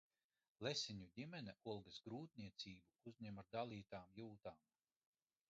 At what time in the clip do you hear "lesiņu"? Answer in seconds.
0.67-1.09